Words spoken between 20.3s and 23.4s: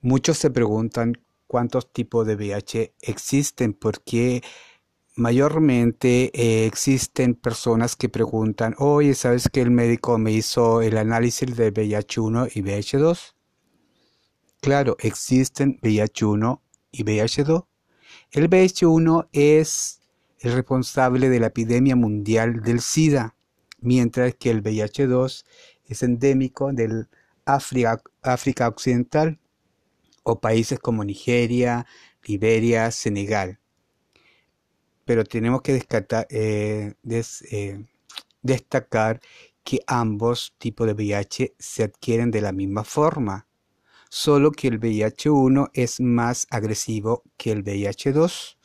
el responsable de la epidemia mundial del SIDA,